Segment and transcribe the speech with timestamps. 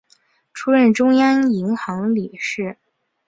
[0.51, 2.75] 出任中央银行理事。